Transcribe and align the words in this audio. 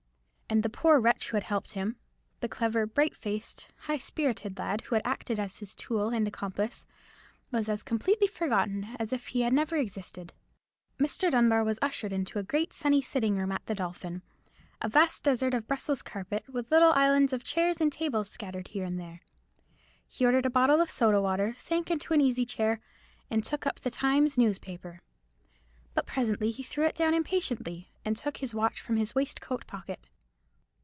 And 0.53 0.63
the 0.63 0.69
poor 0.69 0.99
wretch 0.99 1.29
who 1.29 1.37
had 1.37 1.45
helped 1.45 1.71
him—the 1.71 2.49
clever, 2.49 2.85
bright 2.85 3.15
faced, 3.15 3.69
high 3.77 3.95
spirited 3.99 4.57
lad 4.59 4.81
who 4.81 4.95
had 4.95 5.07
acted 5.07 5.39
as 5.39 5.59
his 5.59 5.73
tool 5.77 6.09
and 6.09 6.27
accomplice—was 6.27 7.69
as 7.69 7.81
completely 7.83 8.27
forgotten 8.27 8.97
as 8.99 9.13
if 9.13 9.27
he 9.27 9.43
had 9.43 9.53
never 9.53 9.77
existed. 9.77 10.33
Mr. 10.99 11.31
Dunbar 11.31 11.63
was 11.63 11.79
ushered 11.81 12.11
into 12.11 12.37
a 12.37 12.43
great 12.43 12.73
sunny 12.73 13.01
sitting 13.01 13.37
room 13.37 13.49
at 13.53 13.65
the 13.65 13.75
Dolphin; 13.75 14.23
a 14.81 14.89
vast 14.89 15.23
desert 15.23 15.53
of 15.53 15.67
Brussels 15.69 16.01
carpet, 16.01 16.43
with 16.49 16.69
little 16.69 16.91
islands 16.91 17.31
of 17.31 17.45
chairs 17.45 17.79
and 17.79 17.89
tables 17.89 18.29
scattered 18.29 18.67
here 18.67 18.83
and 18.83 18.99
there. 18.99 19.21
He 20.05 20.25
ordered 20.25 20.45
a 20.45 20.49
bottle 20.49 20.81
of 20.81 20.91
soda 20.91 21.21
water, 21.21 21.55
sank 21.57 21.89
into 21.89 22.13
an 22.13 22.19
easy 22.19 22.45
chair, 22.45 22.81
and 23.29 23.41
took 23.41 23.65
up 23.65 23.79
the 23.79 23.89
Times 23.89 24.37
newspaper. 24.37 24.99
But 25.93 26.05
presently 26.07 26.51
he 26.51 26.61
threw 26.61 26.83
it 26.87 26.95
down 26.95 27.13
impatiently, 27.13 27.93
and 28.03 28.17
took 28.17 28.35
his 28.37 28.53
watch 28.53 28.81
from 28.81 28.97
his 28.97 29.15
waistcoat 29.15 29.65
pocket. 29.65 30.07